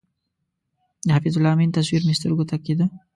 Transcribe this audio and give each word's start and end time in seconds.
د 1.05 1.07
حفیظ 1.15 1.35
الله 1.37 1.53
امین 1.53 1.69
تصویر 1.77 2.01
مې 2.03 2.13
تر 2.15 2.17
سترګو 2.19 2.43
کېده. 2.65 2.85